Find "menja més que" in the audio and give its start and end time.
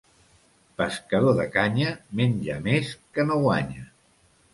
2.21-3.27